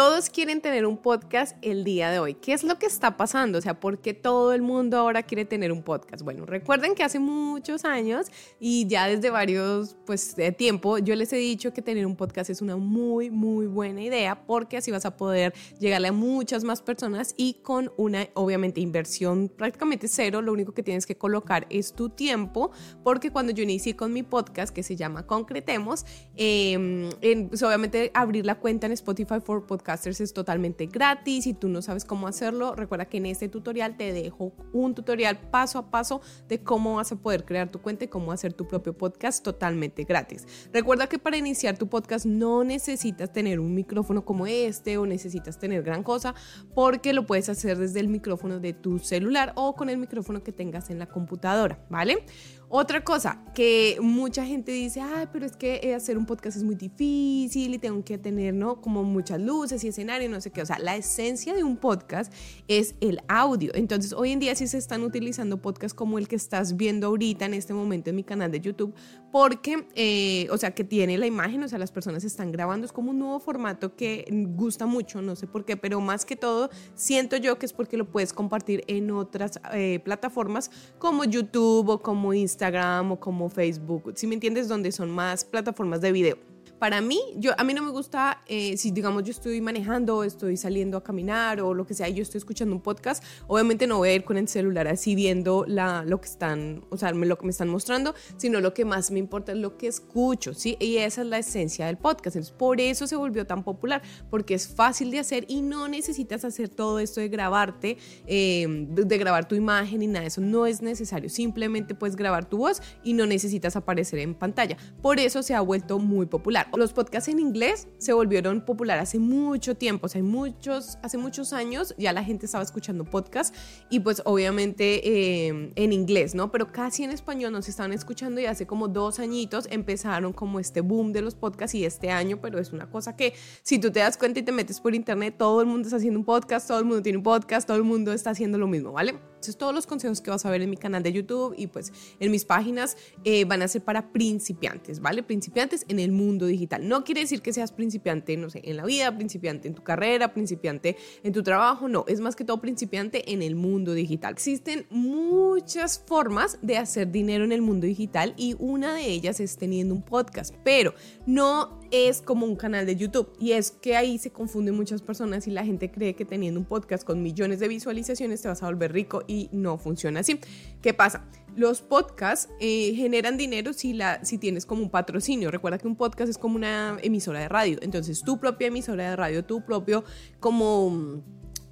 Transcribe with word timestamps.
Todos 0.00 0.30
quieren 0.30 0.62
tener 0.62 0.86
un 0.86 0.96
podcast 0.96 1.58
el 1.60 1.84
día 1.84 2.10
de 2.10 2.18
hoy. 2.18 2.32
¿Qué 2.32 2.54
es 2.54 2.64
lo 2.64 2.78
que 2.78 2.86
está 2.86 3.18
pasando? 3.18 3.58
O 3.58 3.60
sea, 3.60 3.80
¿por 3.80 3.98
qué 3.98 4.14
todo 4.14 4.54
el 4.54 4.62
mundo 4.62 4.96
ahora 4.96 5.22
quiere 5.24 5.44
tener 5.44 5.72
un 5.72 5.82
podcast? 5.82 6.24
Bueno, 6.24 6.46
recuerden 6.46 6.94
que 6.94 7.04
hace 7.04 7.18
muchos 7.18 7.84
años 7.84 8.28
y 8.58 8.86
ya 8.86 9.08
desde 9.08 9.28
varios, 9.28 9.98
pues, 10.06 10.36
de 10.36 10.52
tiempo, 10.52 10.96
yo 10.96 11.14
les 11.16 11.30
he 11.34 11.36
dicho 11.36 11.74
que 11.74 11.82
tener 11.82 12.06
un 12.06 12.16
podcast 12.16 12.48
es 12.48 12.62
una 12.62 12.78
muy, 12.78 13.28
muy 13.28 13.66
buena 13.66 14.00
idea 14.00 14.46
porque 14.46 14.78
así 14.78 14.90
vas 14.90 15.04
a 15.04 15.18
poder 15.18 15.52
llegarle 15.78 16.08
a 16.08 16.12
muchas 16.12 16.64
más 16.64 16.80
personas 16.80 17.34
y 17.36 17.58
con 17.62 17.92
una, 17.98 18.26
obviamente, 18.32 18.80
inversión 18.80 19.50
prácticamente 19.54 20.08
cero. 20.08 20.40
Lo 20.40 20.54
único 20.54 20.72
que 20.72 20.82
tienes 20.82 21.04
que 21.04 21.18
colocar 21.18 21.66
es 21.68 21.92
tu 21.92 22.08
tiempo 22.08 22.70
porque 23.04 23.30
cuando 23.30 23.52
yo 23.52 23.62
inicié 23.62 23.96
con 23.96 24.14
mi 24.14 24.22
podcast 24.22 24.74
que 24.74 24.82
se 24.82 24.96
llama 24.96 25.26
Concretemos, 25.26 26.06
eh, 26.36 27.10
pues, 27.50 27.62
obviamente 27.62 28.10
abrir 28.14 28.46
la 28.46 28.54
cuenta 28.54 28.86
en 28.86 28.92
Spotify 28.92 29.40
for 29.44 29.66
Podcast 29.66 29.89
Podcasters 29.90 30.20
es 30.20 30.32
totalmente 30.32 30.86
gratis. 30.86 31.42
Si 31.42 31.52
tú 31.52 31.68
no 31.68 31.82
sabes 31.82 32.04
cómo 32.04 32.28
hacerlo, 32.28 32.76
recuerda 32.76 33.06
que 33.06 33.16
en 33.16 33.26
este 33.26 33.48
tutorial 33.48 33.96
te 33.96 34.12
dejo 34.12 34.52
un 34.72 34.94
tutorial 34.94 35.40
paso 35.50 35.80
a 35.80 35.90
paso 35.90 36.20
de 36.48 36.62
cómo 36.62 36.94
vas 36.94 37.10
a 37.10 37.16
poder 37.16 37.44
crear 37.44 37.70
tu 37.70 37.80
cuenta 37.80 38.04
y 38.04 38.08
cómo 38.08 38.30
hacer 38.30 38.52
tu 38.52 38.68
propio 38.68 38.96
podcast 38.96 39.42
totalmente 39.42 40.04
gratis. 40.04 40.46
Recuerda 40.72 41.08
que 41.08 41.18
para 41.18 41.38
iniciar 41.38 41.76
tu 41.76 41.88
podcast 41.88 42.24
no 42.24 42.62
necesitas 42.62 43.32
tener 43.32 43.58
un 43.58 43.74
micrófono 43.74 44.24
como 44.24 44.46
este 44.46 44.96
o 44.96 45.06
necesitas 45.06 45.58
tener 45.58 45.82
gran 45.82 46.04
cosa 46.04 46.36
porque 46.72 47.12
lo 47.12 47.26
puedes 47.26 47.48
hacer 47.48 47.76
desde 47.76 47.98
el 47.98 48.06
micrófono 48.06 48.60
de 48.60 48.74
tu 48.74 49.00
celular 49.00 49.52
o 49.56 49.74
con 49.74 49.90
el 49.90 49.98
micrófono 49.98 50.44
que 50.44 50.52
tengas 50.52 50.90
en 50.90 51.00
la 51.00 51.06
computadora, 51.06 51.84
¿vale? 51.90 52.24
Otra 52.72 53.02
cosa 53.02 53.42
que 53.52 53.96
mucha 54.00 54.46
gente 54.46 54.70
dice, 54.70 55.00
ay, 55.00 55.26
pero 55.32 55.44
es 55.44 55.56
que 55.56 55.80
eh, 55.82 55.92
hacer 55.92 56.16
un 56.16 56.24
podcast 56.24 56.56
es 56.56 56.62
muy 56.62 56.76
difícil 56.76 57.74
y 57.74 57.78
tengo 57.78 58.04
que 58.04 58.16
tener, 58.16 58.54
¿no? 58.54 58.80
Como 58.80 59.02
muchas 59.02 59.40
luces 59.40 59.82
y 59.82 59.88
escenario, 59.88 60.30
no 60.30 60.40
sé 60.40 60.52
qué. 60.52 60.62
O 60.62 60.66
sea, 60.66 60.78
la 60.78 60.94
esencia 60.94 61.52
de 61.52 61.64
un 61.64 61.76
podcast 61.76 62.32
es 62.68 62.94
el 63.00 63.22
audio. 63.26 63.72
Entonces, 63.74 64.12
hoy 64.12 64.30
en 64.30 64.38
día 64.38 64.54
sí 64.54 64.68
se 64.68 64.78
están 64.78 65.02
utilizando 65.02 65.60
podcasts 65.60 65.94
como 65.94 66.16
el 66.16 66.28
que 66.28 66.36
estás 66.36 66.76
viendo 66.76 67.08
ahorita 67.08 67.44
en 67.44 67.54
este 67.54 67.74
momento 67.74 68.10
en 68.10 68.14
mi 68.14 68.22
canal 68.22 68.52
de 68.52 68.60
YouTube, 68.60 68.94
porque, 69.32 69.88
eh, 69.96 70.46
o 70.52 70.56
sea, 70.56 70.70
que 70.70 70.84
tiene 70.84 71.18
la 71.18 71.26
imagen, 71.26 71.64
o 71.64 71.68
sea, 71.68 71.80
las 71.80 71.90
personas 71.90 72.22
están 72.22 72.52
grabando, 72.52 72.86
es 72.86 72.92
como 72.92 73.10
un 73.10 73.18
nuevo 73.18 73.40
formato 73.40 73.96
que 73.96 74.24
gusta 74.54 74.86
mucho, 74.86 75.20
no 75.22 75.34
sé 75.34 75.48
por 75.48 75.64
qué, 75.64 75.76
pero 75.76 76.00
más 76.00 76.24
que 76.24 76.36
todo, 76.36 76.70
siento 76.94 77.36
yo 77.36 77.58
que 77.58 77.66
es 77.66 77.72
porque 77.72 77.96
lo 77.96 78.08
puedes 78.08 78.32
compartir 78.32 78.84
en 78.86 79.10
otras 79.10 79.58
eh, 79.72 80.00
plataformas 80.04 80.70
como 81.00 81.24
YouTube 81.24 81.88
o 81.88 82.00
como 82.00 82.32
Instagram 82.32 82.59
Instagram 82.60 83.12
o 83.12 83.16
como 83.16 83.48
Facebook, 83.48 84.12
si 84.14 84.26
me 84.26 84.34
entiendes, 84.34 84.68
donde 84.68 84.92
son 84.92 85.10
más 85.10 85.44
plataformas 85.44 86.00
de 86.00 86.12
video 86.12 86.49
para 86.80 87.02
mí, 87.02 87.20
yo, 87.36 87.52
a 87.58 87.62
mí 87.62 87.74
no 87.74 87.82
me 87.82 87.90
gusta, 87.90 88.42
eh, 88.46 88.78
si 88.78 88.90
digamos 88.90 89.22
yo 89.24 89.32
estoy 89.32 89.60
manejando, 89.60 90.24
estoy 90.24 90.56
saliendo 90.56 90.96
a 90.96 91.04
caminar 91.04 91.60
o 91.60 91.74
lo 91.74 91.86
que 91.86 91.92
sea, 91.92 92.08
yo 92.08 92.22
estoy 92.22 92.38
escuchando 92.38 92.74
un 92.74 92.80
podcast, 92.80 93.22
obviamente 93.48 93.86
no 93.86 93.98
voy 93.98 94.08
a 94.08 94.14
ir 94.14 94.24
con 94.24 94.38
el 94.38 94.48
celular 94.48 94.88
así 94.88 95.14
viendo 95.14 95.66
la, 95.68 96.04
lo 96.06 96.22
que 96.22 96.28
están, 96.28 96.82
o 96.88 96.96
sea, 96.96 97.12
lo 97.12 97.36
que 97.36 97.44
me 97.44 97.50
están 97.50 97.68
mostrando, 97.68 98.14
sino 98.38 98.62
lo 98.62 98.72
que 98.72 98.86
más 98.86 99.10
me 99.10 99.18
importa 99.18 99.52
es 99.52 99.58
lo 99.58 99.76
que 99.76 99.88
escucho, 99.88 100.54
¿sí? 100.54 100.78
Y 100.80 100.96
esa 100.96 101.20
es 101.20 101.26
la 101.26 101.36
esencia 101.36 101.84
del 101.84 101.98
podcast. 101.98 102.36
Entonces, 102.36 102.56
por 102.56 102.80
eso 102.80 103.06
se 103.06 103.14
volvió 103.14 103.46
tan 103.46 103.62
popular, 103.62 104.00
porque 104.30 104.54
es 104.54 104.66
fácil 104.66 105.10
de 105.10 105.18
hacer 105.18 105.44
y 105.48 105.60
no 105.60 105.86
necesitas 105.86 106.46
hacer 106.46 106.70
todo 106.70 106.98
esto 106.98 107.20
de 107.20 107.28
grabarte, 107.28 107.98
eh, 108.26 108.66
de 108.88 109.18
grabar 109.18 109.46
tu 109.46 109.54
imagen 109.54 110.02
y 110.02 110.06
nada, 110.06 110.24
eso 110.24 110.40
no 110.40 110.64
es 110.64 110.80
necesario. 110.80 111.28
Simplemente 111.28 111.94
puedes 111.94 112.16
grabar 112.16 112.48
tu 112.48 112.56
voz 112.56 112.80
y 113.04 113.12
no 113.12 113.26
necesitas 113.26 113.76
aparecer 113.76 114.20
en 114.20 114.34
pantalla. 114.34 114.78
Por 115.02 115.20
eso 115.20 115.42
se 115.42 115.52
ha 115.54 115.60
vuelto 115.60 115.98
muy 115.98 116.24
popular. 116.24 116.69
Los 116.76 116.92
podcasts 116.92 117.28
en 117.28 117.40
inglés 117.40 117.88
se 117.98 118.12
volvieron 118.12 118.64
popular 118.64 118.98
hace 118.98 119.18
mucho 119.18 119.76
tiempo, 119.76 120.06
o 120.06 120.18
muchos, 120.22 120.98
hace 121.02 121.18
muchos 121.18 121.52
años 121.52 121.94
ya 121.98 122.12
la 122.12 122.22
gente 122.22 122.46
estaba 122.46 122.62
escuchando 122.62 123.04
podcasts 123.04 123.56
y 123.90 124.00
pues 124.00 124.22
obviamente 124.24 125.48
eh, 125.48 125.72
en 125.74 125.92
inglés, 125.92 126.34
¿no? 126.34 126.50
Pero 126.50 126.72
casi 126.72 127.04
en 127.04 127.10
español 127.10 127.52
no 127.52 127.62
se 127.62 127.70
estaban 127.70 127.92
escuchando 127.92 128.40
y 128.40 128.46
hace 128.46 128.66
como 128.66 128.88
dos 128.88 129.18
añitos 129.18 129.66
empezaron 129.70 130.32
como 130.32 130.60
este 130.60 130.80
boom 130.80 131.12
de 131.12 131.22
los 131.22 131.34
podcasts 131.34 131.74
y 131.74 131.84
este 131.84 132.10
año, 132.10 132.40
pero 132.40 132.58
es 132.58 132.72
una 132.72 132.88
cosa 132.90 133.16
que 133.16 133.34
si 133.62 133.78
tú 133.78 133.90
te 133.90 134.00
das 134.00 134.16
cuenta 134.16 134.40
y 134.40 134.42
te 134.42 134.52
metes 134.52 134.80
por 134.80 134.94
internet, 134.94 135.34
todo 135.36 135.60
el 135.60 135.66
mundo 135.66 135.88
está 135.88 135.96
haciendo 135.96 136.18
un 136.18 136.24
podcast, 136.24 136.68
todo 136.68 136.78
el 136.78 136.84
mundo 136.84 137.02
tiene 137.02 137.18
un 137.18 137.24
podcast, 137.24 137.66
todo 137.66 137.76
el 137.76 137.84
mundo 137.84 138.12
está 138.12 138.30
haciendo 138.30 138.58
lo 138.58 138.66
mismo, 138.66 138.92
¿vale? 138.92 139.29
Entonces 139.40 139.56
todos 139.56 139.74
los 139.74 139.86
consejos 139.86 140.20
que 140.20 140.30
vas 140.30 140.44
a 140.44 140.50
ver 140.50 140.60
en 140.60 140.68
mi 140.68 140.76
canal 140.76 141.02
de 141.02 141.14
YouTube 141.14 141.54
y 141.56 141.66
pues 141.66 141.94
en 142.20 142.30
mis 142.30 142.44
páginas 142.44 142.98
eh, 143.24 143.46
van 143.46 143.62
a 143.62 143.68
ser 143.68 143.82
para 143.82 144.12
principiantes, 144.12 145.00
¿vale? 145.00 145.22
Principiantes 145.22 145.86
en 145.88 145.98
el 145.98 146.12
mundo 146.12 146.44
digital. 146.44 146.86
No 146.86 147.04
quiere 147.04 147.22
decir 147.22 147.40
que 147.40 147.54
seas 147.54 147.72
principiante, 147.72 148.36
no 148.36 148.50
sé, 148.50 148.60
en 148.64 148.76
la 148.76 148.84
vida, 148.84 149.16
principiante 149.16 149.66
en 149.66 149.74
tu 149.74 149.82
carrera, 149.82 150.34
principiante 150.34 150.98
en 151.22 151.32
tu 151.32 151.42
trabajo, 151.42 151.88
no, 151.88 152.04
es 152.06 152.20
más 152.20 152.36
que 152.36 152.44
todo 152.44 152.60
principiante 152.60 153.32
en 153.32 153.40
el 153.40 153.54
mundo 153.54 153.94
digital. 153.94 154.34
Existen 154.34 154.84
muchas 154.90 156.04
formas 156.06 156.58
de 156.60 156.76
hacer 156.76 157.10
dinero 157.10 157.42
en 157.42 157.52
el 157.52 157.62
mundo 157.62 157.86
digital 157.86 158.34
y 158.36 158.56
una 158.58 158.92
de 158.92 159.06
ellas 159.06 159.40
es 159.40 159.56
teniendo 159.56 159.94
un 159.94 160.02
podcast, 160.02 160.54
pero 160.62 160.92
no 161.24 161.79
es 161.90 162.22
como 162.22 162.46
un 162.46 162.56
canal 162.56 162.86
de 162.86 162.96
YouTube. 162.96 163.32
Y 163.38 163.52
es 163.52 163.70
que 163.70 163.96
ahí 163.96 164.18
se 164.18 164.30
confunden 164.30 164.74
muchas 164.74 165.02
personas 165.02 165.46
y 165.46 165.50
la 165.50 165.64
gente 165.64 165.90
cree 165.90 166.14
que 166.14 166.24
teniendo 166.24 166.60
un 166.60 166.66
podcast 166.66 167.04
con 167.04 167.22
millones 167.22 167.60
de 167.60 167.68
visualizaciones 167.68 168.42
te 168.42 168.48
vas 168.48 168.62
a 168.62 168.66
volver 168.66 168.92
rico 168.92 169.22
y 169.26 169.48
no 169.52 169.78
funciona 169.78 170.20
así. 170.20 170.40
¿Qué 170.82 170.94
pasa? 170.94 171.24
Los 171.56 171.82
podcasts 171.82 172.48
eh, 172.60 172.94
generan 172.94 173.36
dinero 173.36 173.72
si, 173.72 173.92
la, 173.92 174.24
si 174.24 174.38
tienes 174.38 174.66
como 174.66 174.82
un 174.82 174.90
patrocinio. 174.90 175.50
Recuerda 175.50 175.78
que 175.78 175.88
un 175.88 175.96
podcast 175.96 176.30
es 176.30 176.38
como 176.38 176.56
una 176.56 176.98
emisora 177.02 177.40
de 177.40 177.48
radio. 177.48 177.78
Entonces, 177.82 178.22
tu 178.22 178.38
propia 178.38 178.68
emisora 178.68 179.10
de 179.10 179.16
radio, 179.16 179.44
tu 179.44 179.64
propio 179.64 180.04
como 180.38 181.22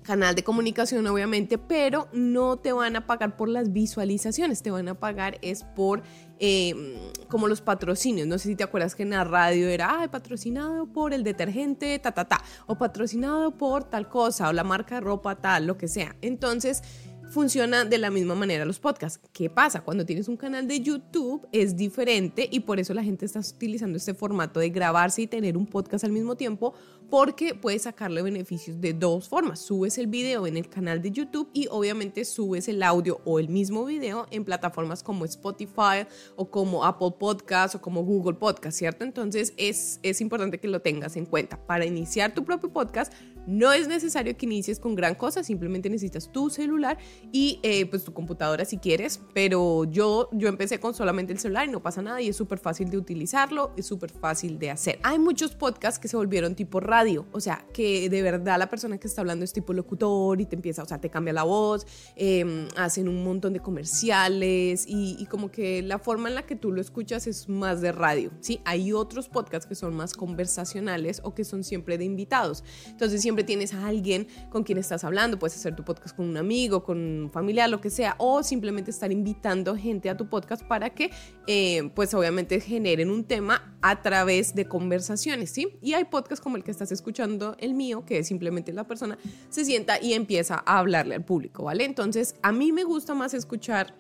canal 0.09 0.35
de 0.35 0.43
comunicación 0.43 1.07
obviamente, 1.07 1.59
pero 1.59 2.09
no 2.15 2.57
te 2.57 2.73
van 2.73 2.97
a 2.97 3.07
pagar 3.07 3.37
por 3.37 3.47
las 3.51 3.75
visualizaciones, 3.75 4.63
te 4.63 4.71
van 4.71 4.89
a 4.89 4.95
pagar 4.95 5.37
es 5.43 5.65
por 5.65 6.03
em, 6.39 6.95
como 7.29 7.47
los 7.47 7.61
patrocinios. 7.61 8.27
No 8.27 8.39
sé 8.39 8.49
si 8.49 8.57
te 8.57 8.65
acuerdas 8.65 8.95
que 8.95 9.03
en 9.03 9.11
la 9.11 9.25
radio 9.25 9.69
era 9.69 10.09
patrocinado 10.11 10.87
por 10.87 11.13
el 11.13 11.25
detergente, 11.25 11.99
ta, 11.99 12.13
ta, 12.13 12.25
ta, 12.25 12.43
o 12.67 12.79
patrocinado 12.79 13.59
por 13.59 13.85
tal 13.85 14.09
cosa, 14.09 14.49
o 14.49 14.53
la 14.55 14.65
marca 14.65 14.95
de 14.95 15.03
ropa 15.03 15.35
tal, 15.35 15.67
lo 15.67 15.77
que 15.77 15.89
sea. 15.89 16.17
Entonces, 16.23 16.83
funciona 17.31 17.85
de 17.85 17.99
la 17.99 18.11
misma 18.11 18.35
manera 18.35 18.65
los 18.65 18.79
podcasts. 18.79 19.21
¿Qué 19.33 19.51
pasa? 19.51 19.83
Cuando 19.83 20.05
tienes 20.07 20.29
un 20.29 20.37
canal 20.37 20.67
de 20.67 20.81
YouTube 20.81 21.47
es 21.53 21.77
diferente 21.77 22.49
y 22.51 22.61
por 22.61 22.81
eso 22.81 22.95
la 22.95 23.03
gente 23.03 23.27
está 23.27 23.41
utilizando 23.41 23.99
este 23.99 24.15
formato 24.15 24.61
de 24.61 24.71
grabarse 24.71 25.23
y 25.23 25.27
tener 25.27 25.57
un 25.57 25.67
podcast 25.67 26.05
al 26.05 26.13
mismo 26.13 26.37
tiempo 26.37 26.75
porque 27.11 27.55
puedes 27.55 27.83
sacarle 27.83 28.23
beneficios 28.23 28.81
de 28.81 28.93
dos 28.93 29.29
formas. 29.29 29.61
Subes 29.61 29.99
el 29.99 30.07
video 30.07 30.47
en 30.47 30.57
el 30.57 30.69
canal 30.69 31.01
de 31.03 31.11
YouTube 31.11 31.49
y 31.53 31.67
obviamente 31.71 32.25
subes 32.25 32.69
el 32.69 32.83
audio 32.83 33.21
o 33.25 33.39
el 33.39 33.49
mismo 33.49 33.85
video 33.85 34.27
en 34.31 34.45
plataformas 34.45 35.03
como 35.03 35.25
Spotify 35.25 36.07
o 36.37 36.51
como 36.51 36.85
Apple 36.85 37.15
Podcast 37.19 37.75
o 37.75 37.81
como 37.81 38.05
Google 38.05 38.35
Podcast, 38.35 38.79
¿cierto? 38.79 39.05
Entonces 39.05 39.55
es, 39.57 40.01
es 40.03 40.21
importante 40.21 40.59
que 40.61 40.69
lo 40.69 40.81
tengas 40.81 41.17
en 41.17 41.27
cuenta. 41.27 41.59
Para 41.67 41.87
iniciar 41.87 42.35
tu 42.35 42.45
propio 42.45 42.73
podcast 42.73 43.13
no 43.49 43.73
es 43.73 43.89
necesario 43.89 44.37
que 44.37 44.45
inicies 44.45 44.79
con 44.79 44.95
gran 44.95 45.15
cosa, 45.15 45.43
simplemente 45.43 45.89
necesitas 45.89 46.31
tu 46.31 46.51
celular 46.51 46.99
y 47.33 47.61
eh, 47.63 47.87
pues 47.87 48.05
tu 48.05 48.13
computadora 48.13 48.67
si 48.67 48.77
quieres, 48.77 49.23
pero 49.33 49.85
yo, 49.85 50.29
yo 50.33 50.49
empecé 50.49 50.79
con 50.79 50.93
solamente 50.93 51.33
el 51.33 51.39
celular 51.39 51.67
y 51.67 51.73
no 51.73 51.83
pasa 51.83 52.03
nada 52.03 52.21
y 52.21 52.29
es 52.29 52.37
súper 52.37 52.59
fácil 52.59 52.91
de 52.91 52.99
utilizarlo, 52.99 53.73
es 53.79 53.87
súper 53.87 54.13
fácil 54.13 54.59
de 54.59 54.71
hacer. 54.71 54.99
Hay 55.03 55.19
muchos 55.19 55.55
podcasts 55.55 55.99
que 55.99 56.09
se 56.09 56.17
volvieron 56.19 56.55
tipo 56.55 56.79
radio, 56.79 57.27
o 57.33 57.41
sea, 57.41 57.65
que 57.73 58.11
de 58.11 58.21
verdad 58.21 58.59
la 58.59 58.69
persona 58.69 58.99
que 58.99 59.07
está 59.07 59.23
hablando 59.23 59.47
es 59.47 59.55
tipo 59.55 59.73
locutor 59.73 60.39
y 60.43 60.45
te 60.45 60.55
empieza, 60.55 60.83
o 60.83 60.87
sea, 60.87 61.01
te 61.01 61.09
cambia 61.09 61.33
la 61.33 61.45
voz, 61.45 61.87
em, 62.17 62.69
hacen 62.77 63.09
un 63.09 63.25
montón 63.25 63.55
de 63.55 63.61
comerciales 63.61 64.85
y, 64.87 65.17
y 65.19 65.25
como 65.25 65.51
que 65.51 65.81
la 65.81 65.99
forma 65.99 66.29
en 66.29 66.35
la 66.35 66.45
que 66.45 66.55
tú 66.55 66.71
lo 66.71 66.83
escuchas 66.83 67.27
es 67.27 67.49
más 67.49 67.81
de 67.81 67.93
radio, 67.93 68.31
¿sí? 68.41 68.61
Hay 68.67 68.93
otros 68.93 69.31
podcasts 69.31 69.67
que 69.67 69.75
son 69.75 69.97
más 69.97 70.13
conversacionales 70.13 71.23
o 71.25 71.35
que 71.35 71.45
son 71.45 71.65
siempre 71.65 71.97
de 71.97 72.05
invitados, 72.05 72.63
entonces 72.89 73.23
siempre 73.23 73.38
tienes 73.45 73.75
a 73.75 73.87
alguien 73.87 74.27
con 74.51 74.65
quien 74.65 74.79
estás 74.79 75.05
hablando, 75.05 75.39
puedes 75.39 75.57
hacer 75.57 75.75
tu 75.77 75.85
podcast 75.85 76.17
con 76.17 76.29
un 76.29 76.37
amigo, 76.37 76.85
con 76.85 76.99
un 76.99 77.31
familiar, 77.31 77.69
lo 77.69 77.81
que 77.81 77.91
sea, 77.91 78.15
o 78.19 78.43
simplemente 78.43 78.91
estar 78.91 79.13
invitando 79.13 79.77
gente 79.77 80.11
a 80.11 80.17
tu 80.17 80.29
podcast 80.29 80.63
para 80.63 80.91
que, 80.91 81.11
eh, 81.47 81.91
pues 81.95 82.15
obviamente 82.15 82.61
generen 82.61 83.11
un 83.11 83.25
tema 83.25 83.77
a 83.83 84.03
través 84.03 84.55
de 84.55 84.67
conversaciones, 84.67 85.51
¿sí? 85.51 85.79
Y 85.83 85.95
hay 85.95 86.05
podcasts 86.05 86.43
como 86.43 86.57
el 86.57 86.65
que 86.65 86.71
estás 86.71 86.93
escuchando, 86.93 87.57
el 87.59 87.75
mío, 87.75 88.05
que 88.05 88.19
es 88.19 88.29
simplemente 88.29 88.73
la 88.73 88.85
persona 88.85 89.19
se 89.49 89.65
sienta 89.65 90.03
y 90.03 90.15
empieza 90.15 90.63
a 90.67 90.79
hablarle 90.79 91.15
al 91.15 91.25
público, 91.25 91.65
¿vale? 91.65 91.85
Entonces, 91.85 92.35
a 92.43 92.53
mí 92.53 92.73
me 92.73 92.85
gusta 92.85 93.15
más 93.15 93.35
escuchar 93.35 93.95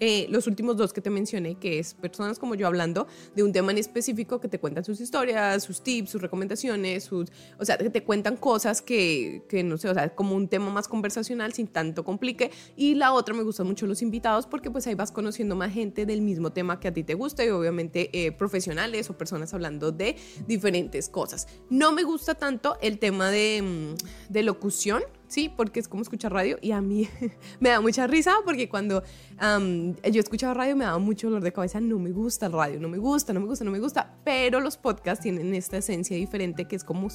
eh, 0.00 0.26
los 0.30 0.46
últimos 0.46 0.76
dos 0.76 0.92
que 0.92 1.00
te 1.00 1.10
mencioné, 1.10 1.56
que 1.56 1.78
es 1.78 1.94
personas 1.94 2.38
como 2.38 2.54
yo 2.54 2.66
hablando 2.66 3.06
de 3.34 3.42
un 3.42 3.52
tema 3.52 3.72
en 3.72 3.78
específico 3.78 4.40
que 4.40 4.48
te 4.48 4.58
cuentan 4.58 4.84
sus 4.84 5.00
historias, 5.00 5.64
sus 5.64 5.82
tips, 5.82 6.10
sus 6.10 6.22
recomendaciones, 6.22 7.04
sus, 7.04 7.30
o 7.58 7.64
sea, 7.64 7.78
que 7.78 7.90
te 7.90 8.02
cuentan 8.04 8.36
cosas 8.36 8.82
que, 8.82 9.42
que 9.48 9.62
no 9.62 9.76
sé, 9.76 9.88
o 9.88 9.94
sea, 9.94 10.14
como 10.14 10.34
un 10.34 10.48
tema 10.48 10.70
más 10.70 10.88
conversacional 10.88 11.52
sin 11.52 11.66
tanto 11.66 12.04
complique. 12.04 12.50
Y 12.76 12.94
la 12.94 13.12
otra 13.12 13.34
me 13.34 13.42
gustan 13.42 13.66
mucho 13.66 13.86
los 13.86 14.02
invitados 14.02 14.46
porque 14.46 14.70
pues 14.70 14.86
ahí 14.86 14.94
vas 14.94 15.12
conociendo 15.12 15.56
más 15.56 15.72
gente 15.72 16.06
del 16.06 16.22
mismo 16.22 16.52
tema 16.52 16.80
que 16.80 16.88
a 16.88 16.94
ti 16.94 17.04
te 17.04 17.14
gusta 17.14 17.44
y 17.44 17.50
obviamente 17.50 18.10
eh, 18.12 18.32
profesionales 18.32 19.10
o 19.10 19.18
personas 19.18 19.52
hablando 19.54 19.92
de 19.92 20.16
diferentes 20.46 21.08
cosas. 21.08 21.48
No 21.70 21.92
me 21.92 22.04
gusta 22.04 22.34
tanto 22.34 22.76
el 22.80 22.98
tema 22.98 23.30
de, 23.30 23.62
mm, 23.62 24.32
de 24.32 24.42
locución 24.42 25.02
sí, 25.28 25.48
porque 25.54 25.80
es 25.80 25.88
como 25.88 26.02
escuchar 26.02 26.32
radio 26.32 26.58
y 26.60 26.72
a 26.72 26.80
mí 26.80 27.08
me 27.60 27.68
da 27.68 27.80
mucha 27.80 28.06
risa 28.06 28.34
porque 28.44 28.68
cuando 28.68 29.02
yo 29.40 30.20
escuchaba 30.20 30.54
radio 30.54 30.74
me 30.74 30.84
daba 30.84 30.98
mucho 30.98 31.28
dolor 31.28 31.42
de 31.42 31.52
cabeza, 31.52 31.80
no 31.80 31.98
me 31.98 32.10
gusta 32.10 32.46
el 32.46 32.52
radio, 32.52 32.80
no 32.80 32.88
me 32.88 32.98
gusta, 32.98 33.32
no 33.32 33.40
me 33.40 33.46
gusta, 33.46 33.64
no 33.64 33.70
me 33.70 33.78
gusta, 33.78 34.16
pero 34.24 34.60
los 34.60 34.76
podcasts 34.76 35.22
tienen 35.22 35.54
esta 35.54 35.76
esencia 35.76 36.16
diferente 36.16 36.64
que 36.64 36.74
es 36.74 36.82
como, 36.82 37.08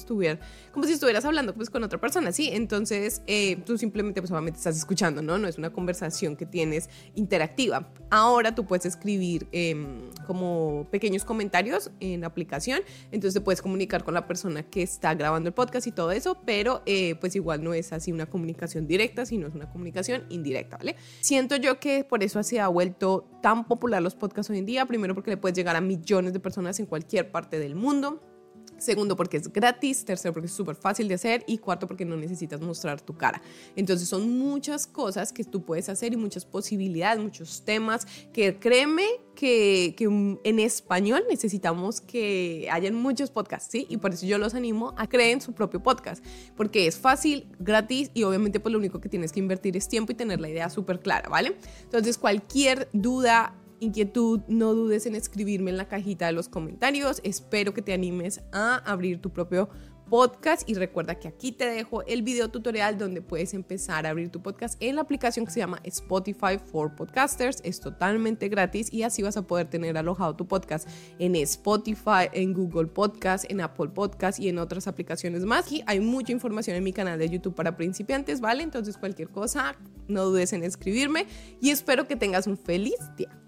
como 0.72 0.86
si 0.86 0.92
estuvieras 0.92 1.24
hablando 1.24 1.54
pues 1.54 1.70
con 1.70 1.82
otra 1.82 2.00
persona, 2.00 2.32
sí, 2.32 2.48
entonces 2.52 3.22
eh, 3.26 3.56
tú 3.66 3.76
simplemente 3.76 4.22
pues 4.22 4.30
obviamente 4.30 4.58
estás 4.58 4.76
escuchando, 4.76 5.22
¿no? 5.22 5.38
No 5.38 5.48
es 5.48 5.58
una 5.58 5.70
conversación 5.70 6.36
que 6.36 6.46
tienes 6.46 6.88
interactiva. 7.14 7.92
Ahora 8.10 8.54
tú 8.54 8.64
puedes 8.64 8.86
escribir 8.86 9.46
em, 9.52 10.10
como 10.26 10.86
pequeños 10.90 11.24
comentarios 11.24 11.90
en 12.00 12.22
la 12.22 12.28
aplicación, 12.28 12.80
entonces 13.10 13.34
te 13.34 13.40
puedes 13.40 13.60
comunicar 13.60 14.04
con 14.04 14.14
la 14.14 14.26
persona 14.26 14.62
que 14.62 14.82
está 14.82 15.14
grabando 15.14 15.48
el 15.48 15.54
podcast 15.54 15.86
y 15.86 15.92
todo 15.92 16.12
eso, 16.12 16.38
pero 16.44 16.82
eh, 16.86 17.16
pues 17.16 17.36
igual 17.36 17.62
no 17.62 17.74
es 17.74 17.92
así 17.92 18.03
una 18.12 18.26
comunicación 18.26 18.86
directa, 18.86 19.26
sino 19.26 19.46
es 19.46 19.54
una 19.54 19.70
comunicación 19.70 20.24
indirecta, 20.28 20.76
¿vale? 20.76 20.96
Siento 21.20 21.56
yo 21.56 21.78
que 21.80 22.04
por 22.04 22.22
eso 22.22 22.42
se 22.42 22.60
ha 22.60 22.68
vuelto 22.68 23.28
tan 23.42 23.66
popular 23.66 24.02
los 24.02 24.14
podcasts 24.14 24.50
hoy 24.50 24.58
en 24.58 24.66
día, 24.66 24.86
primero 24.86 25.14
porque 25.14 25.30
le 25.30 25.36
puedes 25.36 25.56
llegar 25.56 25.76
a 25.76 25.80
millones 25.80 26.32
de 26.32 26.40
personas 26.40 26.78
en 26.80 26.86
cualquier 26.86 27.30
parte 27.30 27.58
del 27.58 27.74
mundo. 27.74 28.33
Segundo, 28.78 29.16
porque 29.16 29.38
es 29.38 29.52
gratis. 29.52 30.04
Tercero, 30.04 30.32
porque 30.34 30.46
es 30.46 30.52
súper 30.52 30.76
fácil 30.76 31.08
de 31.08 31.14
hacer. 31.14 31.44
Y 31.46 31.58
cuarto, 31.58 31.86
porque 31.86 32.04
no 32.04 32.16
necesitas 32.16 32.60
mostrar 32.60 33.00
tu 33.00 33.16
cara. 33.16 33.40
Entonces 33.76 34.08
son 34.08 34.38
muchas 34.38 34.86
cosas 34.86 35.32
que 35.32 35.44
tú 35.44 35.64
puedes 35.64 35.88
hacer 35.88 36.12
y 36.12 36.16
muchas 36.16 36.44
posibilidades, 36.44 37.22
muchos 37.22 37.62
temas 37.64 38.06
que 38.32 38.58
créeme 38.58 39.06
que, 39.34 39.94
que 39.96 40.04
en 40.04 40.58
español 40.60 41.24
necesitamos 41.28 42.00
que 42.00 42.68
hayan 42.70 42.94
muchos 42.94 43.30
podcasts, 43.30 43.70
¿sí? 43.70 43.86
Y 43.88 43.96
por 43.96 44.12
eso 44.12 44.26
yo 44.26 44.38
los 44.38 44.54
animo 44.54 44.94
a 44.96 45.08
crear 45.08 45.40
su 45.40 45.52
propio 45.52 45.82
podcast. 45.82 46.24
Porque 46.56 46.86
es 46.86 46.96
fácil, 46.96 47.46
gratis 47.58 48.10
y 48.14 48.24
obviamente 48.24 48.60
pues 48.60 48.72
lo 48.72 48.78
único 48.78 49.00
que 49.00 49.08
tienes 49.08 49.32
que 49.32 49.40
invertir 49.40 49.76
es 49.76 49.88
tiempo 49.88 50.12
y 50.12 50.14
tener 50.14 50.40
la 50.40 50.48
idea 50.48 50.68
súper 50.68 51.00
clara, 51.00 51.28
¿vale? 51.28 51.56
Entonces 51.84 52.18
cualquier 52.18 52.88
duda 52.92 53.54
inquietud, 53.84 54.40
no 54.48 54.74
dudes 54.74 55.06
en 55.06 55.14
escribirme 55.14 55.70
en 55.70 55.76
la 55.76 55.88
cajita 55.88 56.26
de 56.26 56.32
los 56.32 56.48
comentarios. 56.48 57.20
Espero 57.24 57.74
que 57.74 57.82
te 57.82 57.92
animes 57.92 58.42
a 58.52 58.76
abrir 58.76 59.20
tu 59.20 59.30
propio 59.30 59.68
podcast 60.08 60.68
y 60.68 60.74
recuerda 60.74 61.16
que 61.16 61.28
aquí 61.28 61.52
te 61.52 61.66
dejo 61.66 62.02
el 62.04 62.22
video 62.22 62.48
tutorial 62.48 62.98
donde 62.98 63.22
puedes 63.22 63.54
empezar 63.54 64.06
a 64.06 64.10
abrir 64.10 64.30
tu 64.30 64.42
podcast 64.42 64.76
en 64.80 64.96
la 64.96 65.02
aplicación 65.02 65.46
que 65.46 65.52
se 65.52 65.60
llama 65.60 65.80
Spotify 65.84 66.58
for 66.64 66.94
Podcasters. 66.94 67.60
Es 67.64 67.80
totalmente 67.80 68.48
gratis 68.48 68.92
y 68.92 69.02
así 69.02 69.22
vas 69.22 69.36
a 69.36 69.46
poder 69.46 69.68
tener 69.68 69.96
alojado 69.96 70.36
tu 70.36 70.46
podcast 70.46 70.88
en 71.18 71.36
Spotify, 71.36 72.28
en 72.32 72.52
Google 72.52 72.86
Podcast, 72.86 73.50
en 73.50 73.60
Apple 73.60 73.88
Podcast 73.88 74.38
y 74.38 74.48
en 74.48 74.58
otras 74.58 74.86
aplicaciones 74.86 75.44
más. 75.44 75.66
Aquí 75.66 75.82
hay 75.86 76.00
mucha 76.00 76.32
información 76.32 76.76
en 76.76 76.84
mi 76.84 76.92
canal 76.92 77.18
de 77.18 77.28
YouTube 77.28 77.54
para 77.54 77.76
principiantes, 77.76 78.40
¿vale? 78.40 78.62
Entonces 78.62 78.96
cualquier 78.96 79.30
cosa, 79.30 79.76
no 80.08 80.24
dudes 80.24 80.52
en 80.52 80.64
escribirme 80.64 81.26
y 81.60 81.70
espero 81.70 82.06
que 82.06 82.16
tengas 82.16 82.46
un 82.46 82.58
feliz 82.58 82.98
día. 83.16 83.43